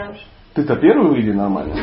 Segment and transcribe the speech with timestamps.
[0.00, 0.18] замуж.
[0.54, 1.74] Ты-то первый выйди нормально.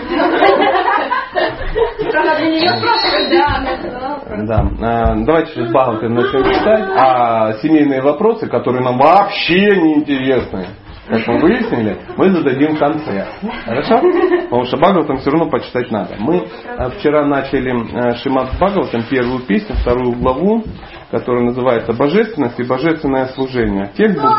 [4.45, 4.69] Да.
[4.81, 6.89] А, давайте сейчас Бхагаватам начнем читать.
[6.97, 10.67] А семейные вопросы, которые нам вообще не интересны,
[11.07, 13.25] как мы выяснили, мы зададим в конце.
[13.65, 14.01] Хорошо?
[14.43, 16.15] Потому что Бхагаватам все равно почитать надо.
[16.19, 16.45] Мы
[16.77, 20.63] а, вчера начали а, Шимат Бхагаватам, первую песню, вторую главу,
[21.11, 23.91] которая называется «Божественность и божественное служение».
[23.95, 24.29] Текст был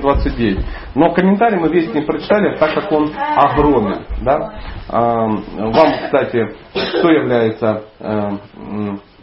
[0.00, 0.64] 28-29.
[0.94, 4.04] Но комментарий мы весь не прочитали, так как он огромен.
[4.22, 4.60] Да?
[4.88, 8.30] Вам, кстати, кто является э,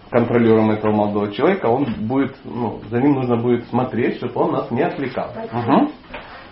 [0.10, 4.72] контролером этого молодого человека, он будет, ну, за ним нужно будет смотреть, чтобы он нас
[4.72, 5.32] не отвлекал.
[5.32, 5.92] Угу.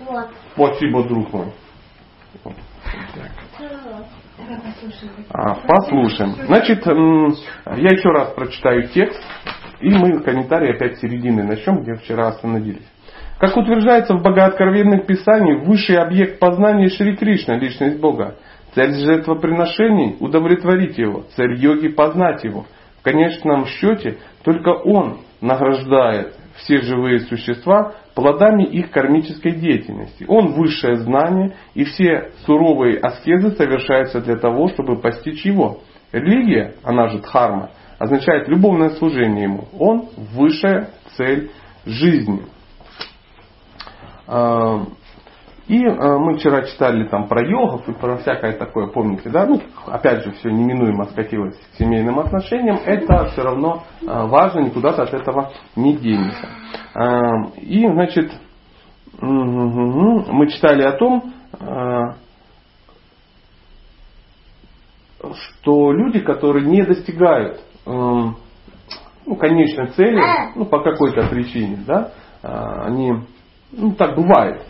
[0.09, 0.27] Вот.
[0.53, 1.53] Спасибо, друг мой.
[5.29, 6.31] А, послушаем.
[6.45, 9.21] Значит, я еще раз прочитаю текст,
[9.83, 12.87] и мы комментарий опять середины начнем, где вчера остановились.
[13.37, 18.37] Как утверждается в богооткровенных писаниях, высший объект познания Шри Кришна, личность Бога.
[18.73, 22.65] Цель жертвоприношений– удовлетворить его, цель йоги– познать его.
[22.99, 30.25] В конечном счете только он награждает все живые существа плодами их кармической деятельности.
[30.27, 35.79] Он высшее знание, и все суровые аскезы совершаются для того, чтобы постичь его.
[36.13, 37.71] Религия, она же дхарма,
[38.03, 39.67] означает любовное служение ему.
[39.79, 41.51] Он высшая цель
[41.85, 42.43] жизни.
[44.27, 44.85] А,
[45.67, 49.45] и э, мы вчера читали там про йогов и про всякое такое, помните, да?
[49.45, 52.79] Ну, опять же, все неминуемо скатилось к семейным отношениям.
[52.85, 56.49] Это все равно э, важно, никуда ты от этого не денешься.
[57.57, 58.31] И, значит,
[59.19, 61.33] мы читали о том,
[65.33, 70.21] что люди, которые не достигают ну, конечной цели,
[70.55, 73.13] ну, по какой-то причине, да, они
[73.75, 74.61] ну так бывает,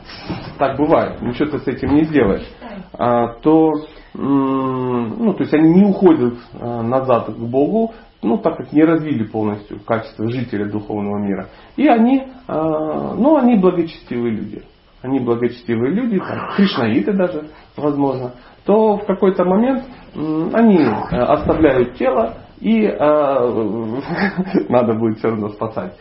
[0.57, 2.47] так бывает, ничего ты с этим не сделаешь,
[2.93, 3.71] а, то,
[4.13, 9.25] ну, то есть они не уходят а, назад к Богу, ну, так как не развили
[9.25, 11.49] полностью качество жителя духовного мира.
[11.75, 14.61] И они, а, ну, они благочестивые люди.
[15.01, 19.83] Они благочестивые люди, там, кришнаиты даже, возможно, то в какой-то момент
[20.15, 22.87] они оставляют тело и
[24.69, 25.97] надо будет все равно спасать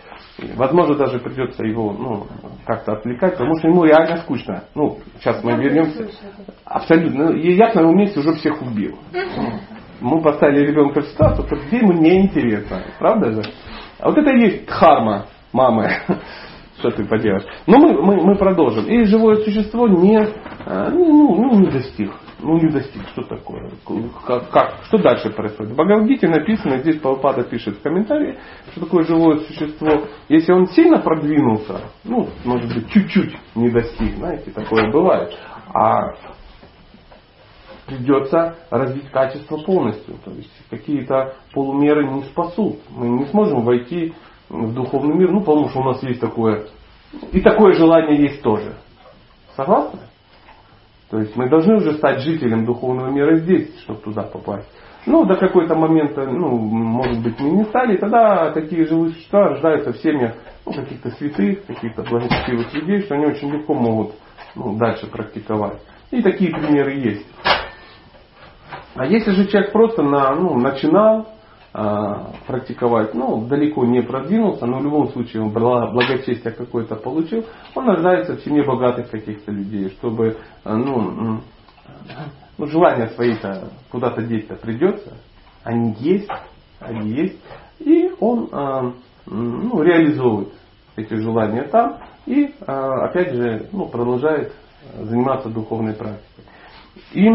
[0.57, 2.27] Возможно, даже придется его ну,
[2.67, 4.65] как-то отвлекать, потому что ему реально скучно.
[4.75, 6.09] Ну, сейчас мы вернемся.
[6.65, 7.31] Абсолютно.
[7.31, 8.99] Ну, я на его месте уже всех убил.
[10.01, 12.83] Мы поставили ребенка в ситуацию, где ему не интересно.
[12.99, 13.43] Правда же?
[13.99, 15.91] А вот это и есть дхарма мамы.
[16.83, 17.45] Что ты поделаешь?
[17.69, 18.87] Но мы, мы, мы продолжим.
[18.87, 20.19] И живое существо не,
[20.67, 22.11] а, ну, ну, не достиг
[22.41, 23.71] ну не достиг, что такое?
[24.27, 24.81] Как, как?
[24.87, 25.71] Что дальше происходит?
[25.71, 28.37] В Бхагавадгите написано, здесь Павапада пишет в комментарии,
[28.73, 30.09] что такое живое существо.
[30.29, 35.39] Если он сильно продвинулся, ну, может быть, чуть-чуть не достиг, знаете, такое бывает.
[35.73, 36.15] А
[37.87, 40.17] придется развить качество полностью.
[40.25, 42.81] То есть какие-то полумеры не спасут.
[42.91, 44.15] Мы не сможем войти
[44.53, 46.67] в духовный мир, ну, потому что у нас есть такое,
[47.33, 48.75] и такое желание есть тоже.
[49.57, 50.01] Согласны?
[51.11, 54.69] То есть мы должны уже стать жителем духовного мира здесь, чтобы туда попасть.
[55.05, 59.93] Ну, до какой-то момента, ну, может быть, мы не стали, тогда такие живые существа рождаются
[59.93, 64.13] в семьях ну, каких-то святых, каких-то благочестивых людей, что они очень легко могут
[64.55, 65.81] ну, дальше практиковать.
[66.13, 67.27] И такие примеры есть.
[68.95, 71.29] А если же человек просто на, ну, начинал,
[71.75, 77.45] а, практиковать, ну, далеко не продвинулся, но в любом случае он благочестие какое-то получил,
[77.75, 81.41] он нуждается в семье богатых каких-то людей, чтобы, а, ну,
[82.59, 85.17] ну желания свои-то куда-то деть-то придется,
[85.65, 86.29] они есть,
[86.81, 87.39] они есть,
[87.79, 88.93] и он а,
[89.27, 90.53] ну, реализовывает
[90.97, 94.53] эти желания там и опять же ну, продолжает
[95.01, 96.45] заниматься духовной практикой.
[97.13, 97.29] И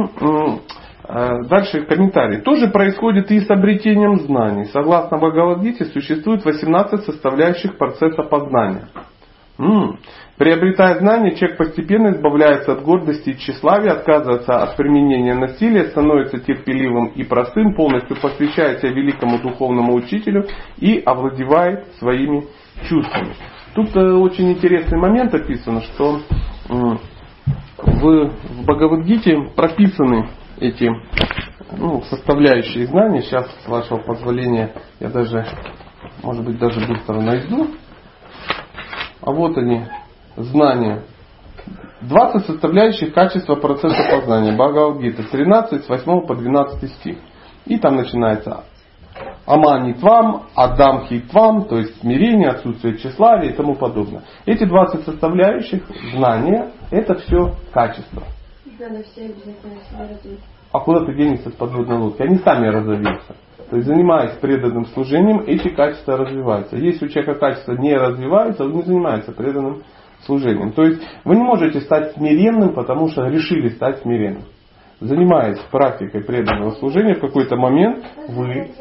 [1.10, 2.42] Э, дальше комментарий.
[2.42, 4.66] То же происходит и с обретением знаний.
[4.66, 8.90] Согласно Бхагавадгите существует 18 составляющих процесса познания.
[10.38, 17.08] Приобретая знания, человек постепенно избавляется от гордости и тщеславия, отказывается от применения насилия, становится терпеливым
[17.16, 20.46] и простым, полностью посвящается великому духовному учителю
[20.78, 22.44] и овладевает своими
[22.88, 23.34] чувствами.
[23.74, 26.20] Тут э, очень интересный момент описан, что
[27.78, 30.30] в, в Бхагавадгите прописаны
[30.60, 30.90] эти
[31.78, 33.22] ну, составляющие знаний.
[33.22, 35.46] Сейчас, с вашего позволения, я даже,
[36.24, 37.68] может быть, даже быстро найду.
[39.22, 39.86] А вот они,
[40.36, 41.04] знания.
[42.02, 44.54] 20 составляющих качества процесса познания.
[44.54, 47.18] Бхагавадгита 13, с 8 по 12 стих.
[47.66, 48.64] И там начинается
[49.48, 54.24] Амани твам, Адам твам, то есть смирение, отсутствие тщеславия и тому подобное.
[54.46, 55.84] Эти 20 составляющих
[56.14, 58.24] знания, это все качество.
[60.74, 62.22] А куда ты денешься с подводной лодки?
[62.22, 63.36] Они сами разовьются.
[63.70, 66.76] То есть занимаясь преданным служением, эти качества развиваются.
[66.76, 69.84] Если у человека качества не развиваются, он не занимается преданным
[70.26, 70.74] служением.
[70.74, 74.44] То есть вы не можете стать смиренным, потому что решили стать смиренным.
[75.00, 78.72] Занимаясь практикой преданного служения, в какой-то момент вы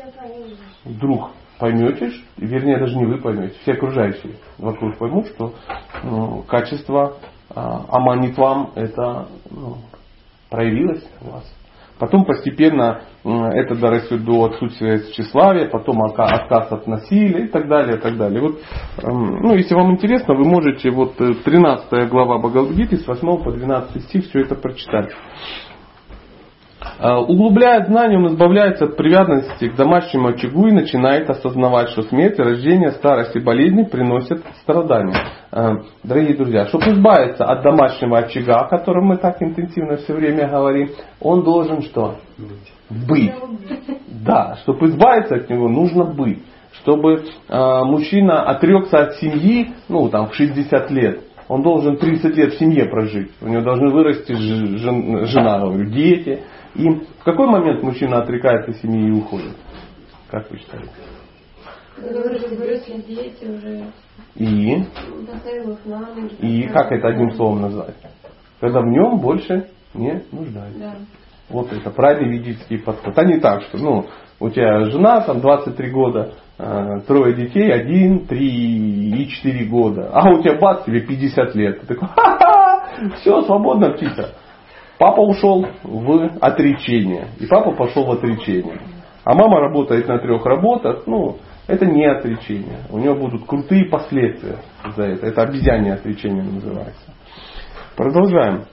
[0.86, 5.54] вдруг поймете, вернее даже не вы поймете, все окружающие вокруг поймут, что
[6.04, 7.16] ну, качество
[7.54, 9.78] а, аманитвам это ну,
[10.50, 11.56] проявилось у вас.
[11.98, 18.00] Потом постепенно это дорастет до отсутствия тщеславия, потом отказ от насилия и так далее, и
[18.00, 18.40] так далее.
[18.42, 18.60] Вот,
[19.02, 23.50] эм, ну, если вам интересно, вы можете вот 13 э, глава Бхагавадгиты с 8 по
[23.50, 25.10] 12 стих все это прочитать.
[26.98, 32.38] Э, углубляя знания, он избавляется от привязанности к домашнему очагу и начинает осознавать, что смерть,
[32.38, 35.16] рождение, старость и болезни приносят страдания.
[35.52, 40.48] Э, дорогие друзья, чтобы избавиться от домашнего очага, о котором мы так интенсивно все время
[40.48, 40.90] говорим,
[41.20, 42.16] он должен что?
[42.88, 43.32] Быть.
[44.24, 46.42] Да, чтобы избавиться от него, нужно быть.
[46.82, 52.54] Чтобы э, мужчина отрекся от семьи, ну там в 60 лет, он должен 30 лет
[52.54, 53.31] в семье прожить.
[53.40, 56.43] У него должны вырасти жена, говорю, дети,
[56.75, 59.54] и в какой момент мужчина отрекается от семьи и уходит?
[60.28, 60.90] Как вы считаете?
[64.34, 64.84] И?
[66.40, 67.94] И как это одним словом назвать?
[68.60, 70.78] Когда в нем больше не нуждается.
[70.78, 70.94] Да.
[71.48, 73.16] Вот это правильный подход.
[73.16, 74.06] А не так, что ну,
[74.40, 80.10] у тебя жена там 23 года, э, трое детей, один, три и четыре года.
[80.12, 81.81] А у тебя бац, тебе 50 лет.
[81.82, 84.34] Ты такой, ха-ха, все, свободно птица.
[84.98, 87.28] Папа ушел в отречение.
[87.38, 88.81] И папа пошел в отречение.
[89.25, 91.02] А мама работает на трех работах.
[91.06, 92.81] Ну, это не отречение.
[92.90, 94.58] У нее будут крутые последствия
[94.96, 95.26] за это.
[95.26, 97.12] Это обезьянье отречение называется.
[97.96, 98.64] Продолжаем.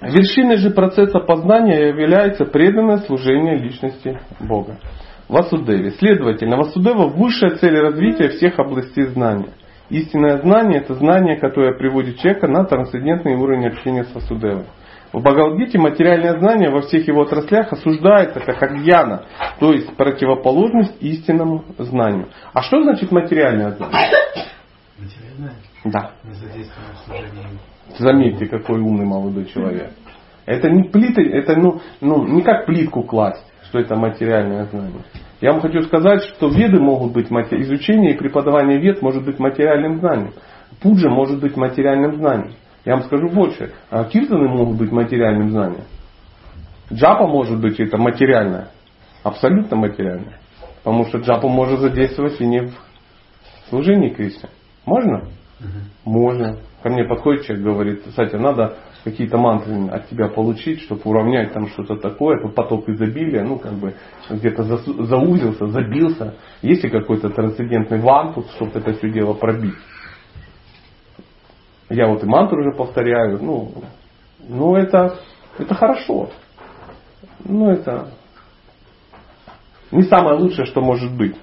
[0.00, 4.78] Вершиной же процесса познания является преданное служение личности Бога.
[5.28, 5.90] Васудеве.
[5.92, 9.50] Следовательно, Васудева высшая цель развития всех областей знания.
[9.90, 14.64] Истинное знание– это знание, которое приводит человека на трансцендентный уровень общения с Васудевой.
[15.12, 19.24] В Бхагавадгите материальное знание во всех его отраслях осуждается как агьяна,
[19.58, 22.28] то есть противоположность истинному знанию.
[22.52, 24.08] А что значит материальное знание?
[24.98, 25.54] Материальное?
[25.84, 26.12] Да.
[27.98, 29.92] Заметьте, какой умный молодой человек.
[30.46, 35.02] Это не плиты, это ну, ну, не как плитку класть, что это материальное знание.
[35.40, 40.00] Я вам хочу сказать, что веды могут быть, изучение и преподавание вед может быть материальным
[40.00, 40.32] знанием.
[40.82, 42.54] Пуджа может быть материальным знанием.
[42.84, 43.72] Я вам скажу больше.
[43.90, 45.84] А киртаны могут быть материальным знанием.
[46.92, 48.68] Джапа может быть это материальное.
[49.22, 50.38] Абсолютно материальное.
[50.82, 52.72] Потому что джапа может задействовать и не в
[53.68, 54.48] служении Кришне.
[54.86, 55.28] Можно?
[55.60, 56.10] Угу.
[56.10, 56.56] Можно.
[56.82, 61.68] Ко мне подходит человек, говорит, кстати, надо какие-то мантры от тебя получить, чтобы уравнять там
[61.68, 63.94] что-то такое, поток изобилия, ну как бы
[64.28, 66.34] где-то заузился, забился.
[66.62, 69.74] Есть ли какой-то трансцендентный ван тут, чтобы это все дело пробить?
[71.90, 73.42] Я вот и мантру уже повторяю.
[73.42, 73.72] Ну,
[74.48, 75.18] ну это,
[75.58, 76.30] это хорошо.
[77.44, 78.10] Ну это
[79.90, 81.36] не самое лучшее, что может быть.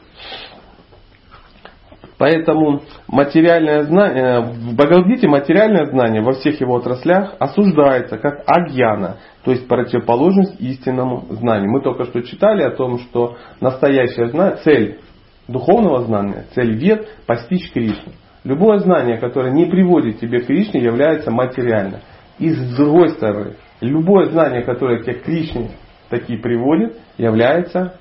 [2.17, 9.17] Поэтому материальное знание, э, в Бхагавдгите материальное знание во всех его отраслях осуждается как агьяна,
[9.43, 11.69] то есть противоположность истинному знанию.
[11.69, 14.99] Мы только что читали о том, что настоящее знание, цель
[15.47, 18.13] духовного знания, цель вет постичь Кришну.
[18.43, 21.99] Любое знание, которое не приводит тебя к Кришне, является материальным.
[22.39, 25.71] И с другой стороны, любое знание, которое тебя к Кришне
[26.09, 27.99] таки приводит, является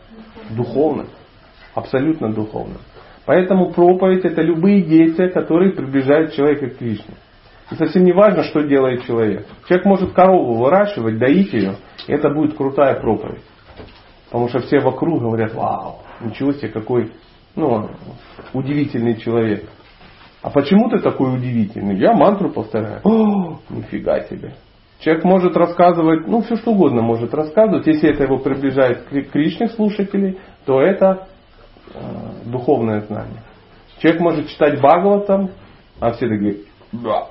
[0.51, 1.09] духовным.
[1.75, 2.79] Абсолютно духовным.
[3.27, 7.15] Поэтому проповедь это любые действия, которые приближают человека к Кришне.
[7.73, 9.47] И совсем не важно, что делает человек.
[9.69, 11.75] Человек может корову выращивать, доить ее,
[12.07, 13.43] и это будет крутая проповедь.
[14.27, 17.13] Потому что все вокруг говорят, вау, ничего себе, какой
[17.57, 17.91] ну,
[18.53, 19.65] удивительный человек.
[20.43, 21.97] А почему ты такой удивительный?
[21.97, 23.01] Я мантру повторяю.
[23.03, 24.55] О, нифига себе.
[25.01, 27.87] Человек может рассказывать, ну все что угодно может рассказывать.
[27.87, 31.27] Если это его приближает к Кришне слушателей, то это
[32.45, 33.43] духовное знание.
[33.99, 35.51] Человек может читать Бхагаватам,
[36.01, 37.29] а все такие, да,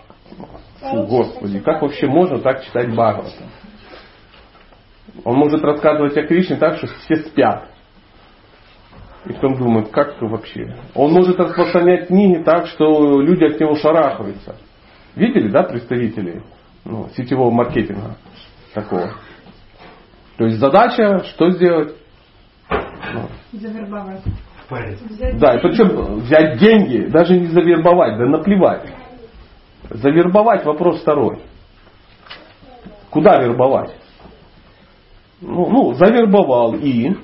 [0.80, 3.50] фу, Господи, как вообще можно так читать Бхагаватам?
[5.24, 7.70] Он может рассказывать о Кришне так, что все спят.
[9.26, 10.76] И потом думает, как это вообще?
[10.94, 14.56] Он может распространять книги так, что люди от него шарахаются.
[15.16, 16.44] Видели, да, представители
[16.84, 18.18] ну, сетевого маркетинга
[18.74, 19.14] такого?
[20.38, 21.96] То есть задача, что сделать?
[25.40, 28.92] Да, и причем взять деньги, даже не завербовать, да наплевать.
[29.90, 31.40] Завербовать вопрос второй.
[33.10, 33.96] Куда вербовать?
[35.42, 37.16] Ну, ну, завербовал и.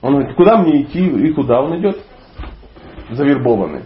[0.00, 1.98] Он говорит, куда мне идти и куда он идет?
[3.10, 3.84] Завербованный.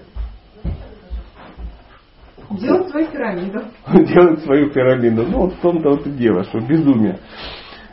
[2.50, 3.60] Делать свою пирамиду.
[3.92, 5.26] Делать свою пирамиду.
[5.28, 7.18] Ну, вот в том-то вот и дело, что безумие.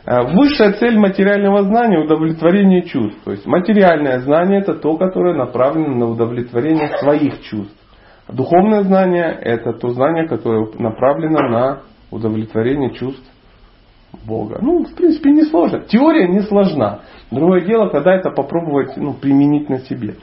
[0.06, 3.18] А, высшая цель материального знания– удовлетворение чувств.
[3.24, 7.76] То есть материальное знание– это то, которое направлено на удовлетворение своих чувств.
[8.28, 11.80] Духовное знание– это то знание, которое направлено на
[12.10, 13.24] удовлетворение чувств
[14.26, 14.58] Бога.
[14.60, 15.80] Ну, в принципе, не сложно.
[15.80, 17.00] Теория не сложна.
[17.30, 20.16] Другое дело, когда это попробовать ну, применить на себе.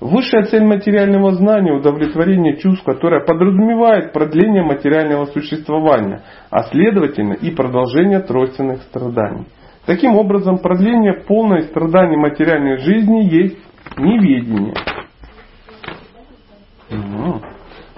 [0.00, 8.20] Высшая цель материального знания– удовлетворение чувств, которое подразумевает продление материального существования, а следовательно и продолжение
[8.20, 9.46] тройственных страданий.
[9.86, 13.58] Таким образом, продление полной страданий материальной жизни есть
[13.98, 14.74] неведение.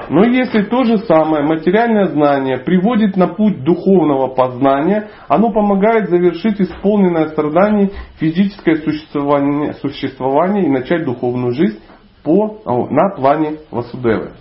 [0.08, 6.60] Но если то же самое материальное знание приводит на путь духовного познания, оно помогает завершить
[6.60, 11.80] исполненное страданий физическое существование, существование и начать духовную жизнь
[12.22, 12.60] по,
[12.90, 14.32] на плане Васудевы.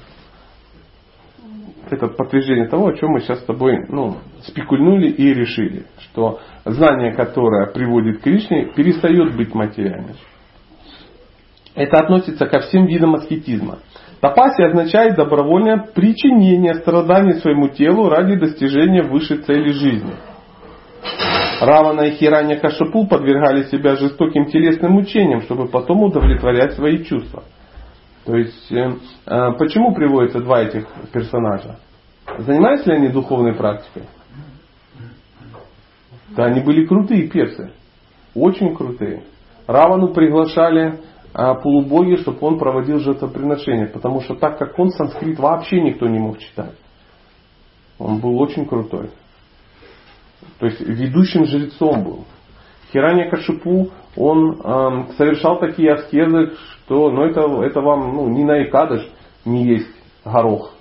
[1.90, 7.14] Это подтверждение того, о чем мы сейчас с тобой ну, спекульнули и решили, что знание,
[7.14, 10.16] которое приводит к Кришне, перестает быть материальным.
[11.76, 13.80] Это относится ко всем видам аскетизма.
[14.26, 20.16] Тапаси означает добровольное причинение страданий своему телу ради достижения высшей цели жизни.
[21.62, 27.44] Равана и Хиранья Кашапу подвергали себя жестоким телесным мучениям, чтобы потом удовлетворять свои чувства–
[28.26, 28.96] то есть, э,
[29.28, 31.78] э, почему приводятся два этих персонажа?
[32.40, 34.04] Занимаются ли они духовной практикой?
[36.36, 37.72] Да, они были крутые персы.
[38.34, 39.24] Очень крутые.
[39.68, 41.00] Равану приглашали
[41.36, 43.88] полубоги, чтобы он проводил жертвоприношение.
[43.88, 46.76] Потому что так как он санскрит вообще никто не мог читать.
[48.00, 49.10] Он был очень крутой.
[50.60, 52.26] То есть ведущим жрецом был.
[52.92, 56.54] Хиранья Кашипу, он э, совершал такие аскезы,
[56.86, 59.10] что ну, это, это вам ну, не на Икадыш
[59.44, 59.90] не есть
[60.24, 60.72] горох.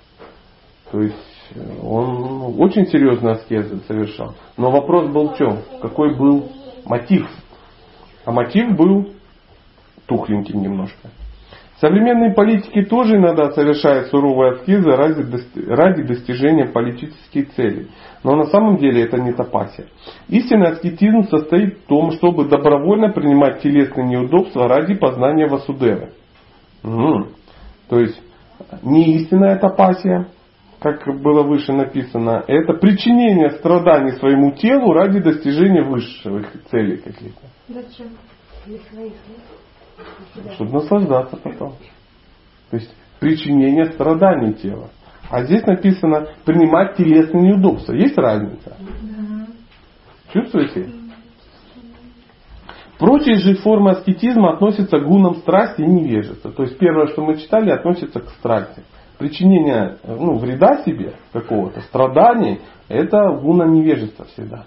[0.91, 4.35] То есть э, он ну, очень серьезно аскезы совершал.
[4.55, 5.59] Но вопрос был в чем?
[5.81, 6.49] Какой был
[6.85, 7.27] мотив?
[8.23, 9.14] А мотив был
[10.05, 11.09] тухленьким немножко.
[11.81, 17.89] Современные политики тоже иногда совершают суровые аскезы ради, достижения политических целей.
[18.23, 19.87] Но на самом деле это не тапасия.
[20.29, 26.11] Истинный аскетизм состоит в том, чтобы добровольно принимать телесные неудобства ради познания Васудевы.
[26.83, 27.27] Угу.
[27.89, 28.21] То есть
[28.81, 30.27] не истинная тапасия,
[30.79, 37.47] как было выше написано, это причинение страданий своему телу ради достижения высших целей каких-то.
[37.67, 38.07] Зачем?
[40.53, 41.75] Чтобы наслаждаться потом.
[42.69, 44.89] То есть причинение страданий тела.
[45.29, 47.93] А здесь написано принимать телесные неудобства.
[47.93, 48.77] Есть разница?
[50.31, 50.89] Чувствуете?
[52.99, 56.51] Прочие же формы аскетизма относятся к гунам страсти и невежества.
[56.51, 58.83] То есть первое, что мы читали, относится к страсти.
[59.17, 64.65] Причинение ну, вреда себе какого-то, страданий, это гуна невежества всегда.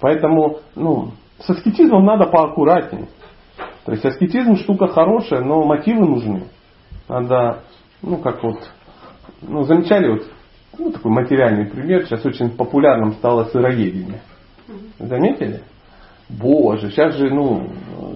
[0.00, 3.08] Поэтому ну, с аскетизмом надо поаккуратнее.
[3.84, 6.44] То есть аскетизм штука хорошая, но мотивы нужны.
[7.08, 7.62] Надо,
[8.02, 8.58] ну как вот,
[9.42, 10.22] ну замечали вот,
[10.78, 14.20] ну такой материальный пример, сейчас очень популярным стало сыроедение.
[14.98, 15.62] Заметили?
[16.28, 17.70] Боже, сейчас же, ну,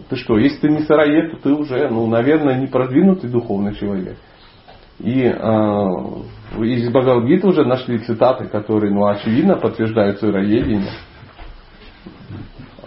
[0.09, 4.17] ты что, если ты не сыроед, то ты уже, ну, наверное, не продвинутый духовный человек.
[4.99, 5.33] И э,
[6.59, 10.91] из Бхагавадгиты уже нашли цитаты, которые, ну, очевидно подтверждают сыроедение.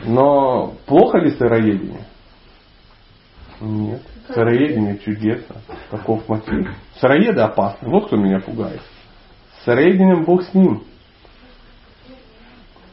[0.06, 2.06] Но плохо ли сыроедение?
[3.62, 4.02] Нет.
[4.28, 5.58] Сыроедение чудесно.
[5.92, 6.70] Таков мотив.
[7.00, 7.90] Сыроеды опасны.
[7.90, 8.82] Вот кто меня пугает.
[9.60, 10.84] С сыроедением Бог с ним.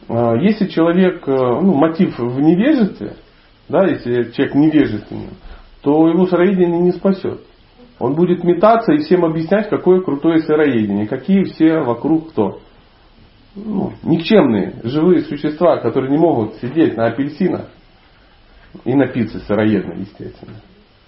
[0.07, 3.15] А, если человек, э, ну, мотив в невежестве,
[3.69, 5.29] да, если человек невежественный,
[5.81, 7.41] то его сыроедение не спасет.
[7.99, 12.59] Он будет метаться и всем объяснять, какое крутое сыроедение, какие все вокруг кто.
[13.55, 17.67] Ну, никчемные, живые существа, которые не могут сидеть на апельсинах
[18.85, 20.55] и напиться сыроедно, естественно.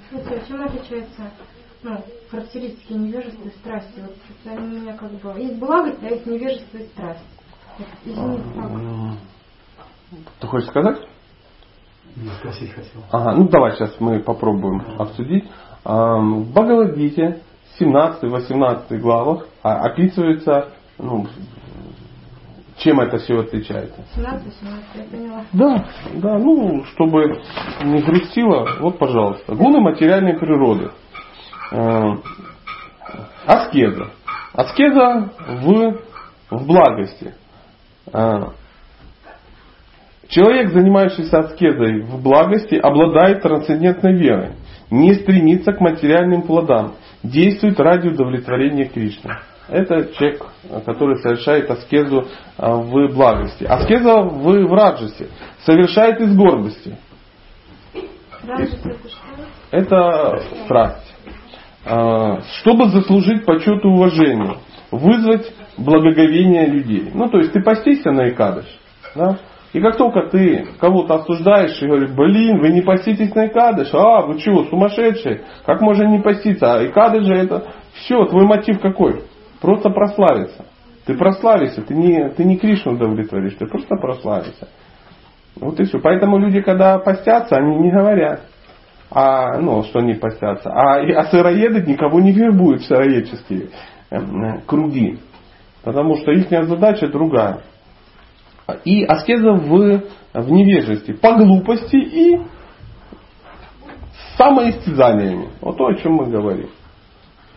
[0.09, 1.31] Слушайте, а чем отличается
[1.83, 1.97] ну,
[2.29, 3.99] характеристики невежества и страсти?
[3.99, 7.23] Вот у меня как бы есть благость, а есть невежество и страсть.
[8.05, 9.17] Вот,
[10.39, 10.97] Ты хочешь сказать?
[12.17, 13.01] Не спросить хотел.
[13.11, 15.49] Ага, ну давай сейчас мы попробуем обсудить.
[15.83, 17.41] В Бхагавадгите
[17.79, 21.25] 17-18 главах а, описывается ну,
[22.83, 24.03] чем это все отличается?
[24.15, 25.45] 17, 17, я поняла.
[25.53, 25.85] Да,
[26.15, 27.41] да, ну, чтобы
[27.83, 29.55] не грустило, вот, пожалуйста.
[29.55, 30.91] Гуны материальной природы.
[31.71, 32.17] Э,
[33.45, 34.11] аскеза.
[34.53, 36.01] Аскеза в,
[36.51, 37.33] в благости.
[38.11, 38.53] А,
[40.27, 44.51] человек, занимающийся аскезой в благости, обладает трансцендентной верой,
[44.91, 49.31] не стремится к материальным плодам, действует ради удовлетворения Кришны.
[49.69, 50.45] Это человек,
[50.85, 52.27] который совершает аскезу
[52.57, 53.63] а, в благости.
[53.63, 55.29] Аскеза в, в раджасе
[55.65, 56.97] совершает из гордости.
[59.71, 61.15] Это страсть.
[61.85, 64.57] А, Чтобы заслужить почет и уважение,
[64.91, 67.11] вызвать благоговение людей.
[67.13, 68.65] Ну, то есть ты постишься на Икадыш,
[69.15, 69.39] да?
[69.71, 74.21] И как только ты кого-то осуждаешь и говоришь, блин, вы не поститесь на Икадыш, а,
[74.21, 79.23] вы чего, сумасшедшие, как можно не поститься, а Икадыш же это, все, твой мотив какой?
[79.63, 80.65] Просто прославиться.
[81.05, 84.67] Ты прославишься, ты не, ты не Кришну удовлетворишь, ты просто прославишься.
[85.55, 85.99] Вот и все.
[85.99, 88.41] Поэтому люди, когда постятся, они не говорят,
[89.09, 90.69] а, ну, что они постятся.
[90.69, 93.69] А, а сыроеды никого не вербуют в сыроедческие
[94.09, 95.19] э, э, круги.
[95.81, 97.61] Потому что их задача другая.
[98.83, 100.03] И аскеза в,
[100.33, 102.41] в невежестве, по глупости и
[104.37, 105.51] самоистязаниями.
[105.61, 106.67] Вот то, о чем мы говорим.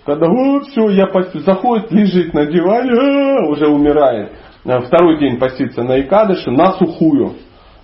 [0.07, 4.33] Когда вот все, я постю, заходит, лежит на диване, а, уже умирает.
[4.65, 7.35] А Второй день постится на Икадыше, на сухую.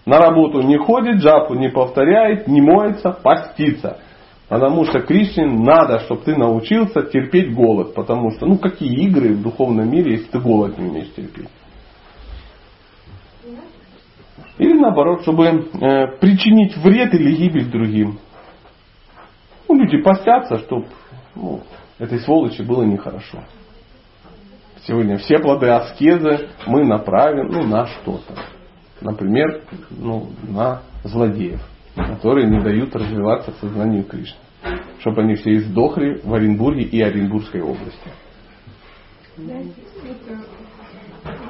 [0.07, 3.99] На работу не ходит, джапу не повторяет, не моется, постится.
[4.49, 7.95] Потому что Кришне надо, чтобы ты научился терпеть голод.
[7.95, 11.49] Потому что, ну какие игры в духовном мире, если ты голод не умеешь терпеть.
[14.59, 18.19] Или наоборот, чтобы э, причинить вред или гибель другим.
[19.69, 20.87] Ну, люди постятся, чтобы
[21.35, 21.63] ну,
[22.03, 23.45] этой сволочи было нехорошо.
[24.85, 28.35] Сегодня все плоды аскезы мы направим ну, на что-то.
[29.01, 31.63] Например, ну, на злодеев,
[31.95, 34.37] которые не дают развиваться сознанию Кришны.
[34.99, 38.11] Чтобы они все издохли в Оренбурге и Оренбургской области.
[39.37, 40.41] Это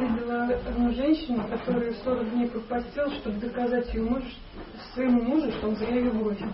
[0.00, 4.26] видела одну женщину, которая 40 дней попостила, чтобы доказать ее мужу,
[4.92, 6.52] своему мужу, что он зря бросил.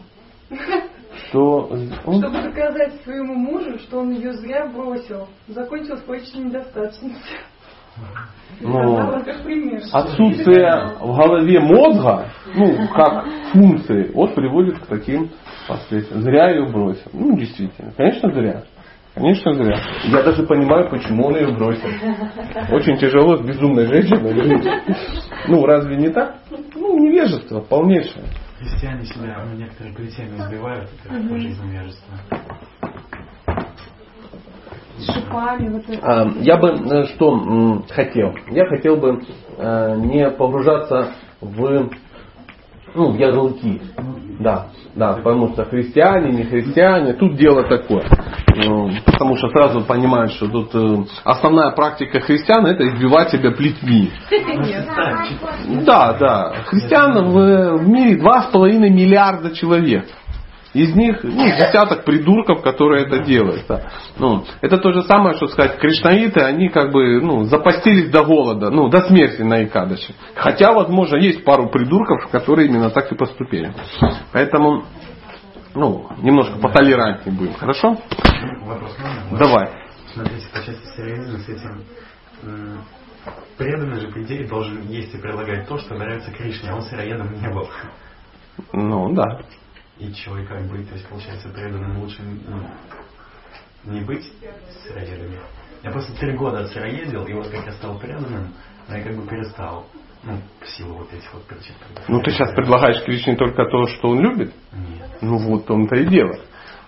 [1.29, 1.69] Что
[2.07, 5.29] он- Чтобы доказать своему мужу, что он ее зря бросил.
[5.49, 7.39] Закончилась почечной недостаточностью.
[8.61, 9.81] Ну, как пример.
[9.93, 15.31] отсутствие в голове мозга, ну, как функции, вот приводит к таким
[15.69, 16.23] последствиям.
[16.23, 17.11] Зря ее бросил.
[17.13, 17.93] Ну, действительно.
[17.97, 18.63] Конечно, зря.
[19.15, 19.79] Конечно, зря.
[20.05, 21.89] Я даже понимаю, почему он ее бросил.
[22.71, 24.69] Очень тяжело с безумной женщиной жить.
[25.49, 26.37] Ну, разве не так?
[26.75, 28.25] Ну, невежество полнейшее.
[28.59, 32.19] Христиане себя ну, некоторые плетями избивают, это тоже из невежества.
[34.99, 36.23] Шипами, вот это.
[36.23, 38.35] А, Я бы э, что хотел?
[38.51, 39.23] Я хотел бы
[39.59, 41.91] э, не погружаться в,
[42.95, 43.81] ну, в ярлыки.
[44.39, 48.05] Да, да, потому что христиане, не христиане, тут дело такое.
[48.57, 54.11] Ну, Потому что сразу понимают, что тут э, основная практика христиан это избивать себя плетьми.
[55.85, 56.53] Да, да.
[56.67, 60.07] Христиан в, в мире 2,5 миллиарда человек.
[60.75, 63.65] Из них ну, десяток придурков, которые это делают.
[63.69, 63.91] да.
[64.19, 68.71] Ну, это то же самое, что сказать, кришнаиты, они как бы ну, запастились до голода,
[68.71, 70.15] ну, до смерти на Икадыше.
[70.35, 73.73] Хотя, возможно, есть пару придурков, которые именно так и поступили.
[74.33, 74.85] Поэтому,
[75.75, 77.97] ну, немножко потолерантнее будем, хорошо?
[78.65, 79.39] Вопрос можно?
[79.39, 79.71] Давай.
[80.13, 81.85] Смотрите, по части сериализма с этим
[82.43, 82.81] м,
[83.57, 87.33] преданный же, по идее, должен есть и предлагать то, что нравится Кришне, а он сыроедом
[87.41, 87.69] не был.
[88.73, 89.41] Ну, да.
[89.99, 90.13] И
[90.47, 94.25] как быть, то есть, получается, преданным лучше ну, не быть
[94.85, 95.39] сыроедами.
[95.83, 98.53] Я просто три года сыроедил, и вот как я стал преданным,
[98.89, 99.87] я как бы перестал.
[100.25, 101.75] Ну, в силу вот этих вот причин.
[102.09, 104.53] Ну, ты сейчас предлагаешь Кришне только то, что он любит?
[104.73, 105.09] Нет.
[105.21, 106.35] Ну вот в том-то и дело.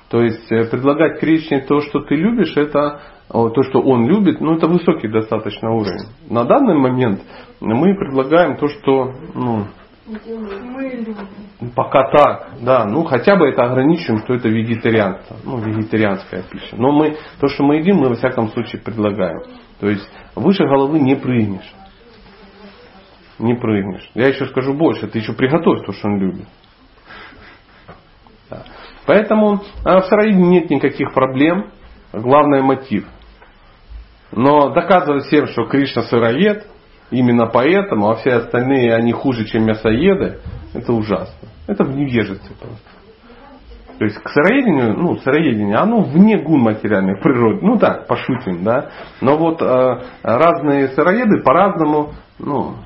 [0.08, 4.56] То есть э, предлагать Кришне то, что ты любишь, это то, что он любит, ну
[4.56, 6.08] это высокий достаточно уровень.
[6.28, 7.22] На данный момент
[7.60, 9.66] мы предлагаем то, что ну,
[10.06, 11.04] Мы
[11.68, 16.76] пока так, да, ну хотя бы это ограничим, что это вегетарианство, ну вегетарианская пища.
[16.76, 19.42] Но мы, то, что мы едим, мы во всяком случае предлагаем.
[19.78, 21.72] То есть выше головы не прыгнешь.
[23.38, 24.10] Не прыгнешь.
[24.14, 26.46] Я еще скажу больше, ты еще приготовь то, что он любит.
[28.48, 28.64] Да.
[29.06, 31.70] Поэтому а, в сыроедении нет никаких проблем.
[32.12, 33.06] Главное мотив.
[34.32, 36.66] Но доказывать всем, что Кришна сыроед,
[37.10, 40.38] именно поэтому, а все остальные они хуже, чем мясоеды,
[40.74, 41.48] это ужасно.
[41.66, 43.00] Это в невежестве просто.
[43.98, 47.58] То есть к сыроедению, ну, сыроедение, оно вне гун материальной природы.
[47.60, 48.90] Ну так, пошутим, да.
[49.20, 52.76] Но вот э, разные сыроеды по-разному, ну,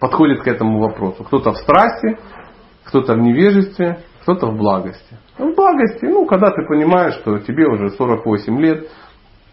[0.00, 1.22] подходят к этому вопросу.
[1.22, 2.18] Кто-то в страсти,
[2.84, 5.16] кто-то в невежестве, кто-то в благости.
[5.38, 8.88] В благости, ну, когда ты понимаешь, что тебе уже 48 лет,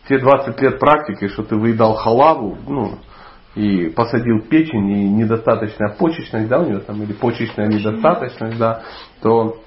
[0.08, 2.94] те 20 лет практики, что ты выедал халаву, ну,
[3.56, 8.82] и посадил печень, и недостаточная почечность, да, у него там, или почечная недостаточность, да,
[9.22, 9.58] то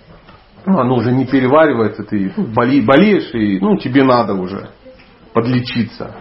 [0.64, 4.70] ну, оно уже не переваривается, ты ну, боли, болеешь, и ну, тебе надо уже
[5.32, 6.16] подлечиться.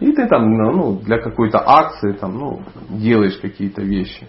[0.00, 4.28] И ты там ну, для какой-то акции там, ну, делаешь какие-то вещи.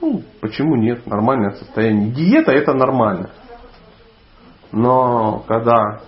[0.00, 1.06] Ну, почему нет?
[1.06, 2.10] Нормальное состояние.
[2.10, 3.30] Диета это нормально.
[4.72, 6.00] Но когда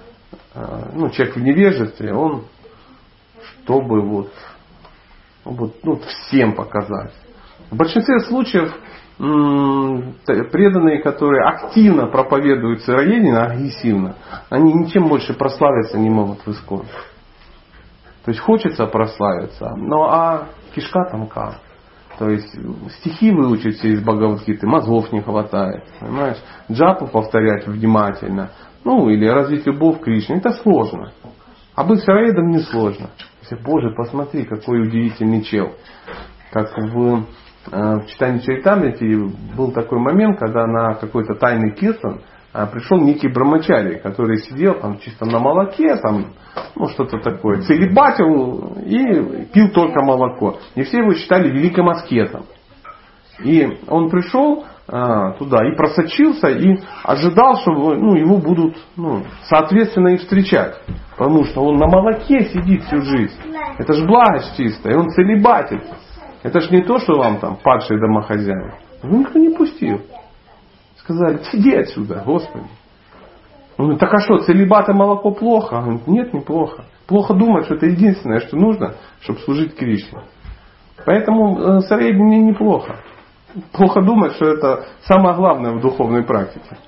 [0.55, 2.45] э, ну, человек в невежестве, он
[3.65, 4.33] чтобы вот,
[5.45, 7.13] вот ну, всем показать.
[7.71, 8.75] В большинстве случаев
[9.19, 14.17] преданные, которые активно проповедуют сыроедение, агрессивно,
[14.51, 16.89] они ничем больше прославиться не могут в исконе.
[18.25, 21.57] То есть хочется прославиться, но а кишка тонка.
[22.19, 22.55] То есть
[22.99, 25.85] стихи выучить все из Бхагавадгиты, мозгов не хватает.
[25.99, 26.37] Понимаешь?
[26.71, 28.51] Джапу повторять внимательно.
[28.85, 30.37] Ну, или развить любовь к Кришне.
[30.37, 31.13] Это сложно.
[31.75, 33.11] А быть сыроедом не сложно.
[33.57, 35.73] Боже, посмотри, какой удивительный чел.
[36.51, 37.25] Как в,
[37.71, 42.23] э, в читании Чайтамрити был такой момент, когда на какой-то тайный киртан
[42.55, 46.35] а, пришел некий брамачари, который сидел там чисто на молоке, там,
[46.77, 50.59] ну что-то такое, целебатил и пил только молоко.
[50.75, 52.45] И все его считали великим аскетом.
[53.43, 60.17] И он пришел туда и просочился и ожидал, что ну, его будут ну, соответственно и
[60.17, 60.77] встречать.
[61.17, 63.39] Потому что он на молоке сидит всю жизнь.
[63.79, 64.99] Это же благость чистая.
[64.99, 65.83] Он целебатит.
[66.43, 68.73] Это же не то, что вам там падшие домохозяин.
[69.03, 70.01] Его никто не пустил.
[70.97, 72.67] Сказали, иди отсюда, Господи.
[73.79, 75.75] Он говорит, так а что, целебат и молоко плохо?
[75.75, 76.85] Он говорит, нет, неплохо.
[77.07, 80.23] Плохо думать, что это единственное, что нужно, чтобы служить Кришне.
[81.05, 82.97] Поэтому э, среднее неплохо.
[83.73, 86.79] Плохо думать, что это самое главное в духовной практике.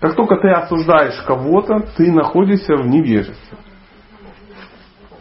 [0.00, 3.58] Как только ты осуждаешь кого-то, ты находишься в невежестве.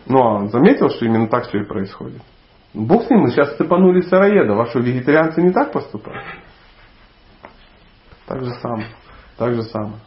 [0.07, 2.21] Ну, а заметил, что именно так все и происходит?
[2.73, 4.53] Бог с ним, мы сейчас цепанули сыроеда.
[4.53, 6.23] Ваши вегетарианцы не так поступают?
[8.25, 8.87] Так же самое.
[9.37, 9.99] Так же самое.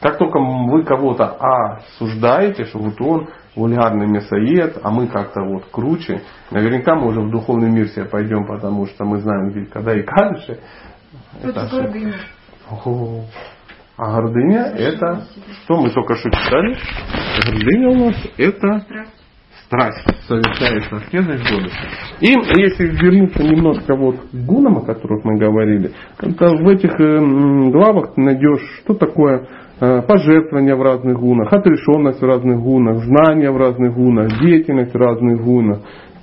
[0.00, 6.22] Как только вы кого-то осуждаете, что вот он вульгарный мясоед, а мы как-то вот круче,
[6.50, 10.02] наверняка мы уже в духовный мир себе пойдем, потому что мы знаем, где, когда и
[10.02, 10.58] как же.
[11.42, 12.14] Это гордыня.
[13.98, 15.26] А гордыня это,
[15.64, 16.78] что мы только что читали?
[17.44, 18.86] Гордыня у нас это
[19.72, 21.78] Страсть совершается аскезой гордости.
[22.20, 22.26] И
[22.60, 28.14] если вернуться немножко вот к гунам, о которых мы говорили, то в этих э, главах
[28.14, 29.48] ты найдешь, что такое
[29.80, 34.98] э, пожертвование в разных гунах, отрешенность в разных гунах, знание в разных гунах, деятельность в
[34.98, 35.78] разных гунах,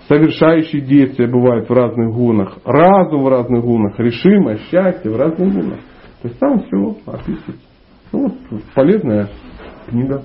[0.07, 5.79] совершающие действия бывают в разных гунах, разум в разных гунах, решимость, счастье в разных гунах.
[6.21, 7.67] То есть там все описывается.
[8.11, 9.27] Ну, вот полезная
[9.87, 10.21] книга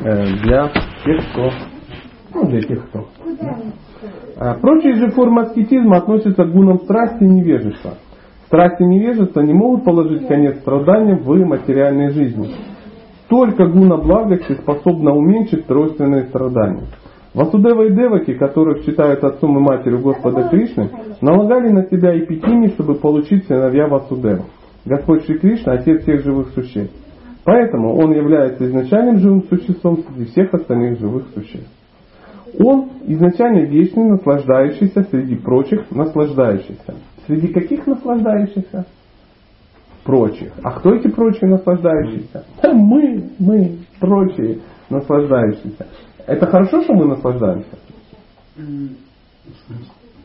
[0.00, 0.68] э, для
[1.04, 1.50] тех, кто
[2.34, 3.06] ну, для тех, кто.
[4.36, 7.94] А, прочие же формы аскетизма относятся к гунам страсти и невежества.
[8.46, 12.50] Страсть и невежество не могут положить конец страданиям в материальной жизни.
[13.28, 16.86] Только гуна благости способна уменьшить тройственные страдания.
[17.32, 20.90] Васудева и Деваки, которых считают отцом и матерью Господа Кришны,
[21.20, 24.46] налагали на себя эпитими, чтобы получить сыновья Васудева.
[24.84, 26.94] Господь Шри Кришна– отец всех живых существ.
[27.44, 31.70] Поэтому он является изначальным живым существом среди всех остальных живых существ.
[32.58, 36.94] Он изначально вечный, наслаждающийся среди прочих наслаждающихся.
[37.26, 38.86] Среди каких наслаждающихся?
[40.04, 40.52] Прочих.
[40.62, 42.44] А кто эти прочие наслаждающиеся?
[42.62, 45.86] Да мы, мы, прочие наслаждающиеся.
[46.26, 47.78] Это хорошо, что мы наслаждаемся?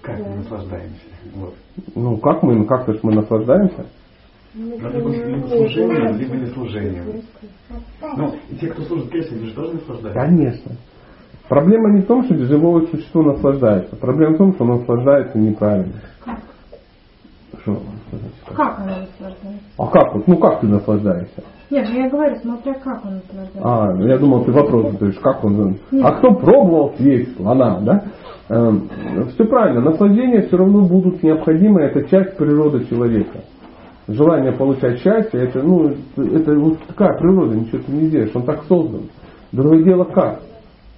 [0.01, 1.01] Как мы наслаждаемся?
[1.35, 1.55] Вот.
[1.95, 3.85] Ну как мы, ну как-то ж мы наслаждаемся?
[4.53, 7.21] Ну, либо, либо служением, либо не служением.
[8.15, 10.21] Ну, и те, кто служит Кришне, они же тоже наслаждаются.
[10.21, 10.71] Конечно.
[11.47, 13.95] Проблема не в том, что живое существо наслаждается.
[13.95, 15.93] Проблема в том, что оно наслаждается неправильно.
[17.61, 17.81] Что?
[18.55, 19.63] Как она наслаждается?
[19.77, 20.27] А как вот?
[20.27, 21.43] Ну как ты наслаждаешься?
[21.69, 23.61] Нет, ну я говорю, смотря как он наслаждается.
[23.63, 25.77] А, ну я думал, ты вопрос задаешь, как он.
[25.91, 26.05] Нет.
[26.05, 28.03] А кто пробовал съесть слона, да?
[28.49, 28.89] Эм,
[29.33, 33.39] все правильно, наслаждения все равно будут необходимы, это часть природы человека.
[34.07, 38.63] Желание получать счастье, это, ну, это вот такая природа, ничего ты не сделаешь, он так
[38.65, 39.09] создан.
[39.51, 40.41] Другое дело как?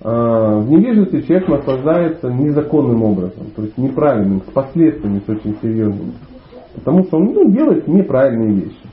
[0.09, 6.13] А, в невежестве человек наслаждается незаконным образом, то есть неправильным, с последствиями с очень серьезными.
[6.75, 8.87] Потому что он ну, делает неправильные вещи.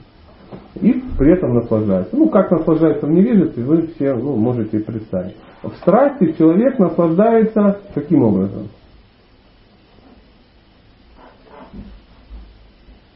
[0.80, 2.16] И при этом наслаждается.
[2.16, 5.36] Ну, как наслаждается в невежестве, вы все ну, можете представить.
[5.62, 8.66] В страсти человек наслаждается каким образом?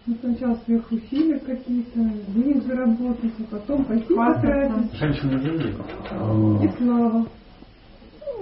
[0.06, 4.94] Ну, сначала сверхусилия какие-то, денег заработать, а потом пойти потратить.
[4.94, 5.74] Женщины любят.
[6.12, 7.26] А, И слава.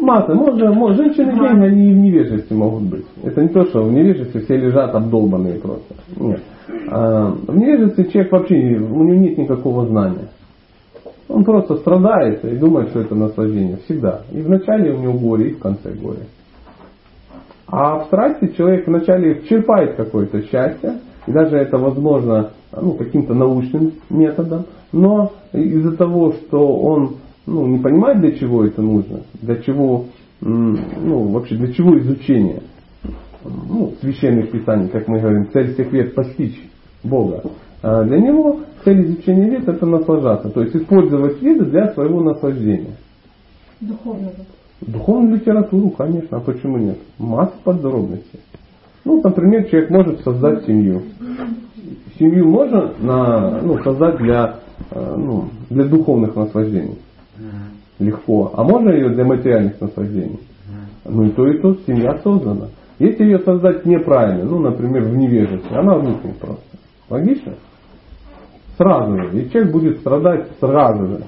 [0.00, 0.34] Масса.
[0.34, 3.06] Можно, можно, женщины геи, они и в невежестве могут быть.
[3.22, 5.94] Это не то, что в невежестве все лежат обдолбанные просто.
[6.16, 6.42] Нет.
[6.90, 10.28] А, в невежестве человек вообще, у него нет никакого знания.
[11.28, 13.78] Он просто страдает и думает, что это наслаждение.
[13.84, 14.22] Всегда.
[14.32, 16.26] И в начале у него горе, и в конце горе.
[17.68, 23.92] А в страсти человек вначале черпает какое-то счастье, и даже это возможно ну, каким-то научным
[24.08, 30.06] методом, но из-за того, что он ну, не понимает, для чего это нужно, для чего,
[30.40, 32.62] ну, вообще для чего изучение
[33.68, 36.60] ну, священных писаний, как мы говорим, цель всех век постичь
[37.02, 37.42] Бога.
[37.82, 42.96] А для него цель изучения вед это наслаждаться, то есть использовать веды для своего наслаждения.
[43.80, 44.32] Духовного.
[44.80, 46.98] Духовную литературу, конечно, а почему нет?
[47.18, 48.40] Масса подробностей.
[49.04, 51.02] Ну, например, человек может создать семью.
[52.18, 54.56] Семью можно на, ну, создать для,
[54.90, 56.98] э, ну, для духовных наслаждений.
[57.98, 58.52] Легко.
[58.54, 60.40] А можно ее для материальных наслаждений?
[61.04, 62.68] Ну и то, и то, семья создана.
[62.98, 66.64] Если ее создать неправильно, ну, например, в невежестве, она рухнет просто.
[67.08, 67.54] Логично?
[68.76, 69.38] Сразу же.
[69.38, 71.20] И человек будет страдать сразу же.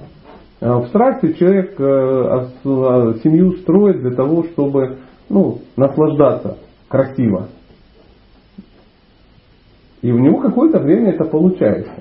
[0.61, 7.49] А в страсти человек э, а, семью строит для того, чтобы ну, наслаждаться красиво.
[10.03, 11.93] И у него какое-то время это получается.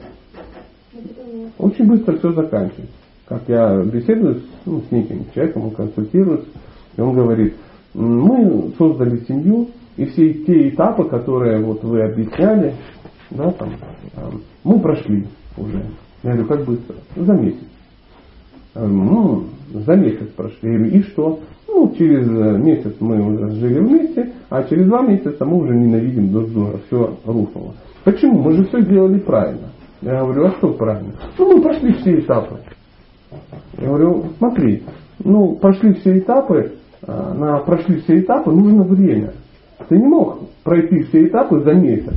[1.58, 2.97] Очень быстро все заканчивается.
[3.28, 6.48] Как я беседую с, ну, с неким человеком, он консультируется,
[6.96, 7.56] и он говорит,
[7.94, 12.74] мы создали семью, и все те этапы, которые вот вы объясняли,
[13.32, 13.74] да, там,
[14.64, 15.26] мы прошли
[15.58, 15.84] уже.
[16.24, 16.96] Я говорю, как быстро?
[17.16, 17.68] За месяц.
[18.76, 20.90] Ну, за месяц прошли.
[20.90, 21.40] И что?
[21.68, 22.28] Ну, через
[22.60, 26.80] месяц мы уже жили вместе, а через два месяца мы уже ненавидим друг друга.
[26.88, 27.74] Все рухнуло.
[28.04, 28.42] Почему?
[28.42, 29.70] Мы же все делали правильно.
[30.02, 31.14] Я говорю, а что правильно?
[31.38, 32.60] Ну, мы прошли все этапы.
[33.78, 34.84] Я говорю, смотри,
[35.24, 36.74] ну, прошли все этапы,
[37.06, 39.34] а, на прошли все этапы нужно время.
[39.90, 42.14] Ты не мог пройти все этапы за месяц.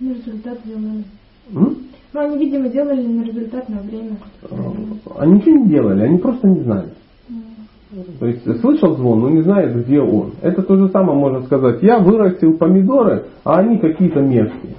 [0.00, 1.04] Ну, результат делали.
[1.54, 1.76] М?
[2.12, 4.16] Ну, они, видимо, делали на результат на время.
[4.50, 6.88] А, они ничего не делали, они просто не знали.
[8.18, 10.32] То есть слышал звон, но не знает, где он.
[10.42, 11.82] Это то же самое можно сказать.
[11.82, 14.74] Я вырастил помидоры, а они какие-то мерзкие.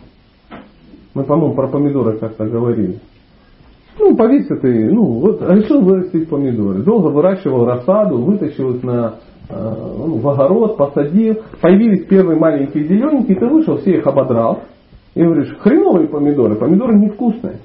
[1.13, 2.99] Мы, по-моему, про помидоры как-то говорили.
[3.99, 6.83] Ну, повесил ты, ну, вот решил вырастить помидоры.
[6.83, 9.15] Долго выращивал рассаду, вытащил их на,
[9.49, 11.37] э, ну, в огород, посадил.
[11.61, 14.61] Появились первые маленькие зелененькие, ты вышел, все их ободрал.
[15.15, 17.59] И говоришь, хреновые помидоры, помидоры невкусные.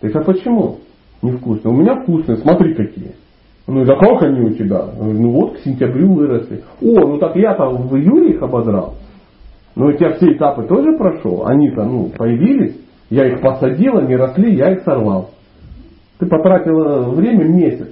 [0.00, 0.76] Ты говоришь, а почему
[1.22, 1.72] невкусные?
[1.72, 3.14] У меня вкусные, смотри какие.
[3.66, 4.84] Ну, да как они у тебя?
[4.98, 6.62] Ну вот, к сентябрю выросли.
[6.82, 8.94] О, ну так я-то в июле их ободрал.
[9.74, 11.46] Но у тебя все этапы тоже прошел.
[11.46, 12.76] Они-то, ну, появились.
[13.08, 15.30] Я их посадил, они росли, я их сорвал.
[16.18, 17.88] Ты потратила время месяц.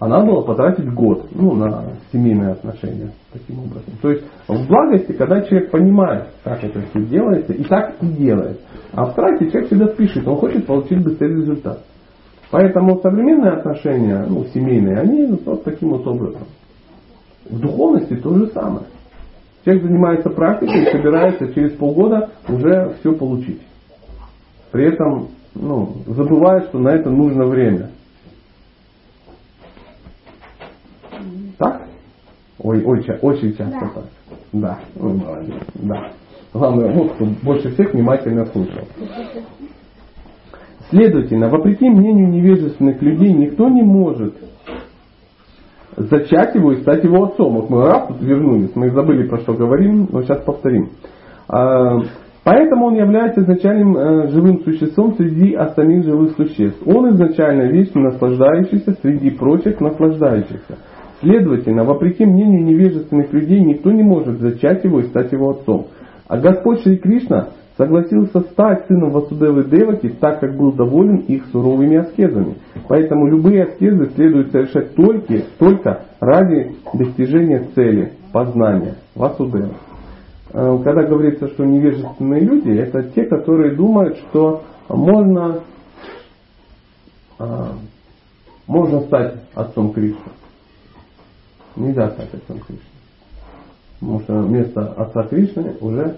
[0.00, 3.92] А надо было потратить год ну, на семейные отношения таким образом.
[4.00, 8.60] То есть в благости, когда человек понимает, как это все делается, и так и делает.
[8.92, 11.84] А в страсти человек всегда спешит, он хочет получить быстрый результат.
[12.50, 16.46] Поэтому современные отношения, ну, семейные, они вот таким вот образом.
[17.48, 18.86] В духовности то же самое.
[19.64, 23.60] Человек занимается практикой и собирается через полгода уже все получить.
[24.72, 27.90] При этом ну, забывают, что на это нужно время.
[31.58, 31.82] Так?
[32.58, 33.90] Ой, ой, очень часто да.
[33.94, 34.04] так.
[34.52, 36.12] Да, ну, молодец, да.
[36.52, 38.82] Главное, вот кто больше всех внимательно слушал.
[40.90, 44.34] Следовательно, вопреки мнению невежественных людей, никто не может
[45.96, 47.54] зачать его и стать его отцом.
[47.54, 50.90] Вот мы раз тут вернулись, мы забыли про что говорим, но сейчас повторим.
[52.42, 56.82] Поэтому он является изначальным э, живым существом среди остальных живых существ.
[56.86, 60.78] Он изначально вечно наслаждающийся среди прочих наслаждающихся.
[61.20, 65.88] Следовательно, вопреки мнению невежественных людей, никто не может зачать его и стать его отцом.
[66.28, 71.96] А Господь Шри Кришна согласился стать сыном Васудевы Деваки, так как был доволен их суровыми
[71.96, 72.56] аскезами.
[72.88, 79.74] Поэтому любые аскезы следует совершать только, только ради достижения цели, познания Васудева.
[80.52, 85.60] Э, когда говорится, что невежественные люди, это те, которые думают, что можно,
[87.38, 87.66] э,
[88.66, 90.32] можно стать отцом Кришны.
[91.76, 92.84] Нельзя стать отцом Кришны.
[94.00, 96.16] Потому что вместо отца Кришны уже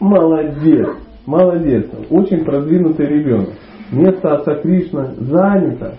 [0.00, 0.88] Молодец,
[1.26, 3.50] молодец, очень продвинутый ребенок.
[3.92, 5.98] Место отца Кришны занято.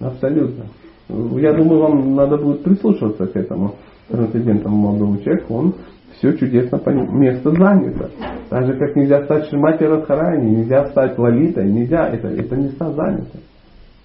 [0.00, 0.66] Абсолютно.
[1.08, 3.76] Я думаю, вам надо будет прислушиваться к этому
[4.10, 5.74] трансцендентному молодому человеку, он
[6.18, 7.12] все чудесно понимает.
[7.12, 8.10] Место занято.
[8.48, 13.38] Так же, как нельзя стать Шимати Радхарани, нельзя стать Лалитой, нельзя, это, это места заняты.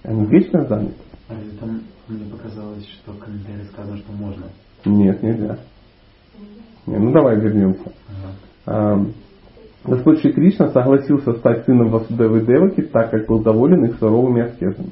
[0.02, 0.94] Они вечно заняты.
[1.28, 4.46] А там мне показалось, что в комментарии сказано, что можно.
[4.84, 5.58] Нет, нельзя.
[6.86, 7.92] Не, ну давай вернемся.
[8.64, 9.04] А,
[9.84, 14.90] Господь Шри Кришна согласился стать сыном Васудевы Деваки, так как был доволен их суровыми аскезами.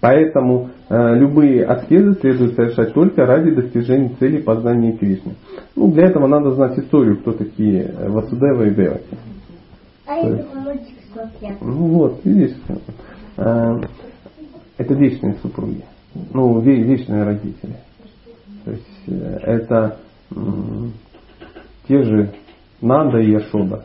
[0.00, 5.34] Поэтому э, любые аскезы следует совершать только ради достижения цели познания Кришны.
[5.74, 9.18] Ну, для этого надо знать историю, кто такие э, Васудева и Деваки.
[10.06, 11.56] А я мультик смотрел.
[11.60, 12.56] Ну вот, видишь,
[13.36, 13.80] э,
[14.76, 15.84] это вечные супруги.
[16.32, 17.74] Ну, ве- вечные родители.
[18.64, 19.96] То есть э, это
[20.34, 20.92] м,
[21.88, 22.30] те же
[22.80, 23.84] Нанда и Яшода,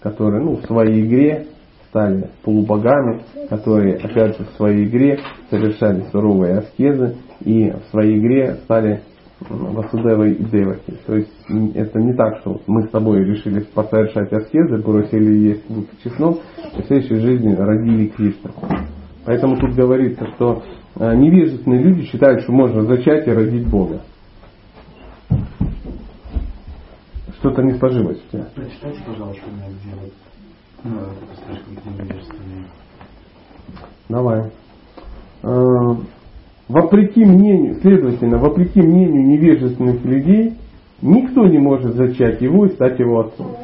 [0.00, 1.46] которые ну, в своей игре
[1.88, 5.18] стали полубогами, которые опять же в своей игре
[5.50, 9.02] совершали суровые аскезы и в своей игре стали
[9.40, 10.94] Васудевой и Деваки.
[11.06, 11.32] То есть
[11.74, 16.40] это не так, что мы с тобой решили совершать аскезы, бросили есть лук чеснок,
[16.76, 18.50] и в следующей жизни родили Кришну.
[19.24, 20.62] Поэтому тут говорится, что
[20.96, 24.00] э, невежественные люди считают, что можно зачать и родить Бога.
[27.38, 28.48] Что-то не сложилось у тебя.
[28.54, 30.27] Прочитайте, пожалуйста, это слишком где.
[34.08, 34.50] Давай.
[35.42, 35.94] Э,
[36.68, 40.52] Вопреки мнению, следовательно, вопреки мнению невежественных людей,
[41.00, 43.56] никто не может зачать его и стать его отцом.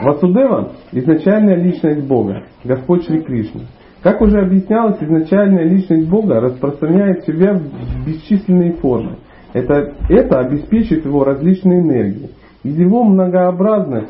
[0.00, 3.62] Васудева– изначальная личность Бога, Господь Шри Кришна.
[4.02, 9.16] Как уже объяснялось, изначальная личность Бога распространяет себя в бесчисленные формы.
[9.52, 12.30] Это, это обеспечит его различные энергии.
[12.66, 14.08] Его многообразных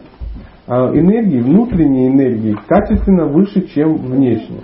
[0.67, 4.63] а, энергий, внутренние энергии качественно выше, чем внешние.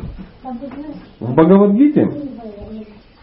[1.21, 2.07] В Бхагавадгите,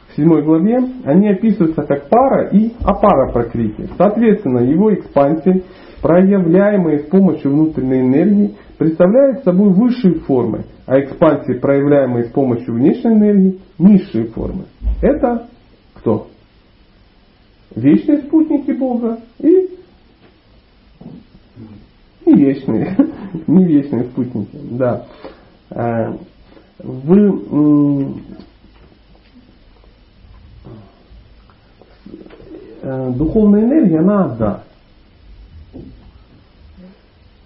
[0.09, 3.89] в седьмой главе, они описываются как пара и апара прокрити.
[3.97, 5.63] Соответственно, его экспансии,
[6.01, 13.11] проявляемые с помощью внутренней энергии, представляют собой высшие формы, а экспансии, проявляемые с помощью внешней
[13.11, 14.65] энергии, низшие формы.
[15.01, 15.47] Это
[15.95, 16.27] кто?
[17.75, 19.78] Вечные спутники Бога и
[22.25, 22.95] не вечные,
[23.47, 25.05] не вечные спутники, да.
[25.69, 26.13] Э,
[26.79, 28.13] Вы
[32.81, 34.63] э, духовная энергия, она одна.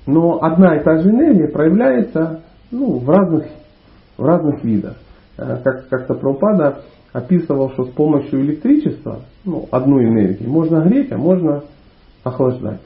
[0.06, 3.46] Но одна и та же энергия проявляется ну, в, разных,
[4.18, 4.98] в разных видах.
[5.38, 6.84] Э, Как как-то Прабхупада
[7.14, 11.64] описывал, что с помощью электричества, ну, одной энергии, можно греть, а можно
[12.24, 12.82] охлаждать.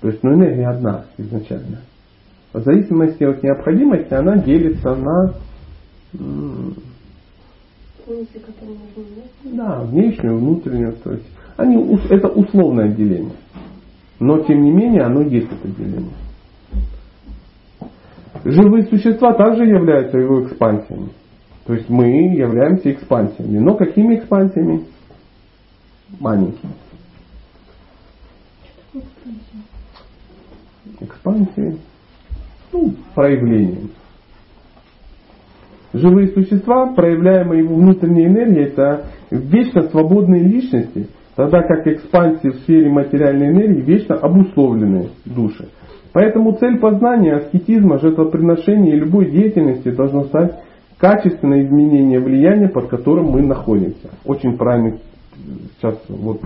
[0.00, 1.80] То есть, ну, энергия одна изначально.
[2.52, 5.34] В зависимости от необходимости она делится на
[9.44, 9.80] да?
[9.80, 10.92] внешнюю, внутреннюю.
[10.94, 13.34] То есть, они, это условное деление.
[14.20, 16.14] Но тем не менее оно есть это деление.
[18.44, 21.10] Живые существа также являются его экспансиями.
[21.66, 22.06] То есть мы
[22.36, 23.58] являемся экспансиями.
[23.58, 24.84] Но какими экспансиями?
[26.20, 26.72] Маленькими.
[31.00, 31.78] Экспансии.
[32.72, 33.90] Ну, проявлением.
[35.92, 42.90] Живые существа, проявляемые его внутренней энергией, это вечно свободные личности, тогда как экспансии в сфере
[42.90, 45.68] материальной энергии вечно обусловленные души.
[46.12, 50.58] Поэтому цель познания, аскетизма, жертвоприношения и любой деятельности должно стать
[50.98, 54.10] качественное изменение влияния, под которым мы находимся.
[54.24, 54.98] Очень правильный
[55.76, 56.40] сейчас вот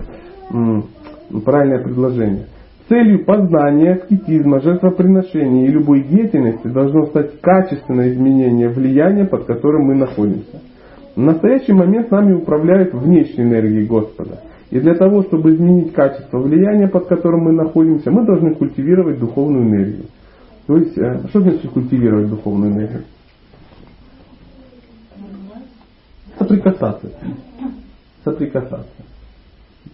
[1.43, 2.47] правильное предложение.
[2.91, 9.95] Целью познания, аскетизма, жертвоприношения и любой деятельности должно стать качественное изменение влияния, под которым мы
[9.95, 10.59] находимся.
[11.15, 14.41] В настоящий момент нами управляют внешние энергии Господа.
[14.71, 19.69] И для того, чтобы изменить качество влияния, под которым мы находимся, мы должны культивировать духовную
[19.69, 20.07] энергию.
[20.67, 23.03] То есть, э, что значит культивировать духовную энергию?
[26.37, 27.09] Соприкасаться.
[28.25, 29.05] Соприкасаться.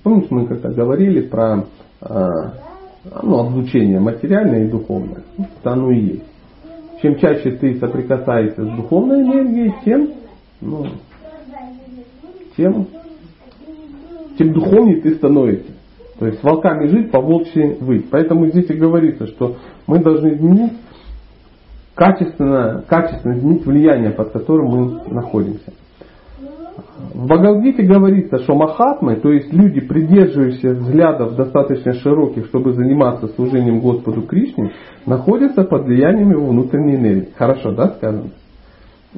[0.01, 1.65] Помнишь, мы как-то говорили про
[2.01, 2.25] э,
[3.23, 5.23] ну, облучение материальное и духовное.
[5.37, 6.23] Это оно и есть.
[7.01, 10.09] Чем чаще ты соприкасаешься с духовной энергией, тем,
[10.61, 10.85] ну,
[12.55, 12.87] тем,
[14.37, 15.71] тем духовнее ты становишься.
[16.19, 18.09] То есть волками жить, по волчьи выть.
[18.09, 20.73] Поэтому здесь и говорится, что мы должны изменить
[21.93, 25.73] качественно, качественно изменить влияние, под которым мы находимся.
[27.13, 33.81] В Бхагавдгите говорится, что махатмы, то есть люди, придерживающиеся взглядов достаточно широких, чтобы заниматься служением
[33.81, 34.71] Господу Кришне,
[35.05, 37.29] находятся под влиянием его внутренней энергии.
[37.37, 38.31] Хорошо, да, сказано?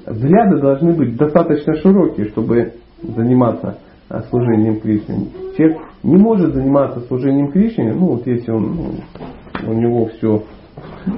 [0.06, 3.78] Взгляды должны быть достаточно широкие, чтобы заниматься
[4.10, 5.28] а, служением Кришне.
[5.58, 10.44] Человек не может заниматься служением Кришне, ну вот если он, ну, у него все,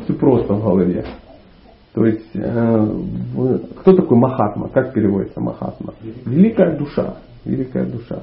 [0.04, 1.06] все просто в голове.
[1.94, 2.88] То есть, э,
[3.82, 4.70] кто такой Махатма?
[4.70, 5.94] Как переводится Махатма?
[6.26, 7.16] Великая душа.
[7.44, 8.22] Великая душа.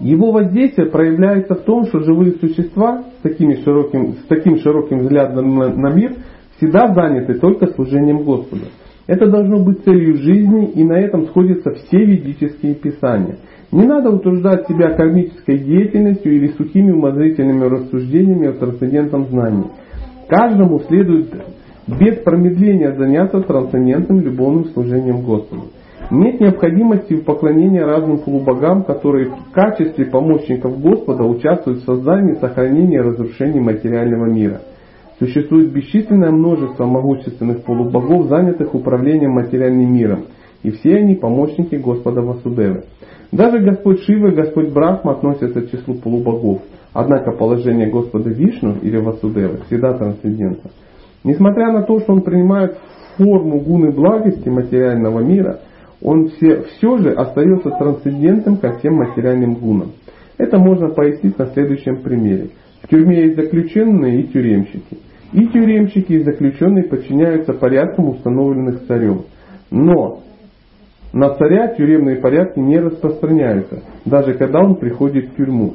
[0.00, 5.56] Его воздействие проявляется в том, что живые существа с, такими широким, с таким широким взглядом
[5.56, 6.14] на, мир
[6.56, 8.66] всегда заняты только служением Господу.
[9.08, 13.38] Это должно быть целью жизни, и на этом сходятся все ведические писания.
[13.72, 19.66] Не надо утруждать себя кармической деятельностью или сухими умозрительными рассуждениями о трансцендентном знании.
[20.28, 21.32] Каждому следует
[21.86, 25.68] без промедления заняться трансцендентным любовным служением Господу.
[26.10, 32.96] Нет необходимости в поклонении разным полубогам, которые в качестве помощников Господа участвуют в создании, сохранении
[32.96, 34.60] и разрушении материального мира.
[35.18, 40.26] Существует бесчисленное множество могущественных полубогов, занятых управлением материальным миром,
[40.62, 42.84] и все они помощники Господа Васудевы.
[43.32, 46.62] Даже Господь Шива и Господь Брахма относятся к числу полубогов,
[46.92, 50.70] однако положение Господа Вишну или Васудевы всегда трансцендентно.
[51.24, 52.78] Несмотря на то, что он принимает
[53.16, 55.60] форму гуны благости материального мира–
[56.02, 59.92] он все, все же остается трансцендентным ко всем материальным гунам.
[60.36, 62.50] Это можно пояснить на следующем примере.
[62.82, 64.98] В тюрьме есть заключенные и тюремщики.
[65.32, 69.22] И тюремщики, и заключенные подчиняются порядкам, установленных царем.
[69.70, 70.20] Но
[71.12, 75.74] на царя тюремные порядки не распространяются, даже когда он приходит в тюрьму.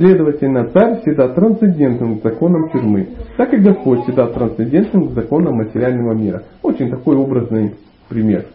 [0.00, 6.14] Следовательно, царь всегда трансцендентным к законам тюрьмы, так и Господь всегда трансцендентным к законам материального
[6.14, 6.44] мира.
[6.62, 7.74] Очень такой образный
[8.08, 8.46] пример.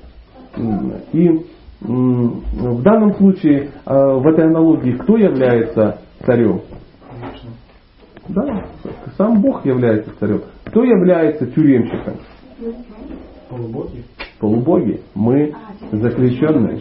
[1.14, 1.46] И
[1.82, 6.62] в данном случае, а, в этой аналогии, кто является царем?
[8.28, 8.66] Да,
[9.16, 10.42] сам Бог является царем.
[10.64, 12.16] Кто является тюремщиком?
[13.50, 14.04] Полубоги.
[14.40, 15.00] Полубоги.
[15.14, 15.54] Мы
[15.92, 16.80] заключенные.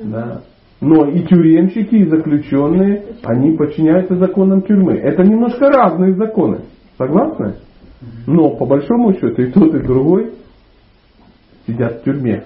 [0.00, 0.40] Да.
[0.82, 4.94] Но и тюремщики, и заключенные, они подчиняются законам тюрьмы.
[4.94, 6.62] Это немножко разные законы.
[6.98, 7.54] Согласны?
[8.26, 10.32] Но по большому счету и тот, и другой
[11.68, 12.42] сидят в тюрьме.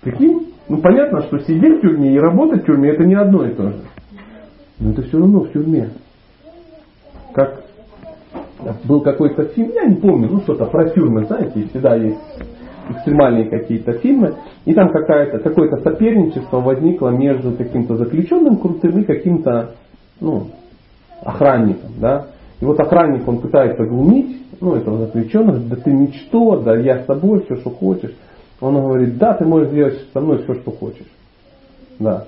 [0.00, 0.48] Прикинь?
[0.70, 3.68] Ну понятно, что сидеть в тюрьме и работать в тюрьме это не одно и то
[3.68, 3.80] же.
[4.78, 5.90] Но это все равно в тюрьме.
[7.34, 7.64] Как
[8.84, 12.18] был какой-то фильм, я не помню, ну что-то про тюрьмы, знаете, всегда есть
[12.90, 19.72] экстремальные какие-то фильмы, и там какая-то, какое-то соперничество возникло между каким-то заключенным крутым и каким-то
[20.20, 20.48] ну,
[21.22, 21.90] охранником.
[22.00, 22.26] Да?
[22.60, 27.06] И вот охранник, он пытается глумить ну, этого заключенного, да ты ничто, да я с
[27.06, 28.14] тобой, все, что хочешь.
[28.60, 31.10] Он говорит, да, ты можешь делать со мной все, что хочешь.
[31.98, 32.26] Да.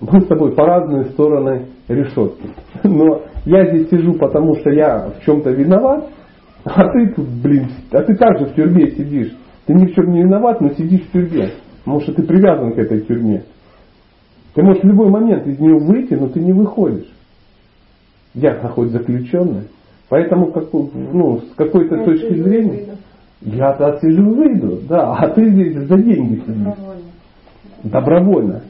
[0.00, 2.50] Мы с тобой по разные стороны решетки.
[2.82, 6.08] Но я здесь сижу, потому что я в чем-то виноват,
[6.64, 9.36] а ты тут, блин, а ты также в тюрьме сидишь.
[9.68, 11.50] Ты ни в чем не виноват, но сидишь в тюрьме.
[11.84, 13.44] Потому что ты привязан к этой тюрьме.
[14.54, 17.12] Ты можешь в любой момент из нее выйти, но ты не выходишь.
[18.32, 19.64] Я хоть заключенный.
[20.08, 22.96] Поэтому как, ну, с какой-то точки зрения...
[23.40, 26.74] Я-то отсижу выйду, да, а ты здесь за деньги сидишь.
[26.74, 27.02] Добровольно.
[27.84, 28.62] Добровольно.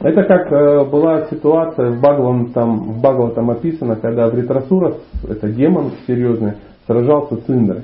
[0.00, 4.94] Это как э, была ситуация в Бхагавам, там, в Бхагавам там описано, когда Вритрасура,
[5.28, 6.54] это демон серьезный,
[6.86, 7.82] сражался с Индрой.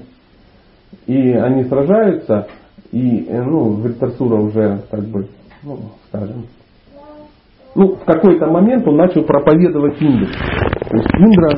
[1.07, 2.49] И они сражаются,
[2.93, 5.29] и э, ну, Вритрасура уже, как бы,
[5.63, 5.79] ну,
[6.09, 6.47] скажем,
[7.75, 10.27] ну, в какой-то момент он начал проповедовать Индре.
[10.27, 11.57] То есть Индра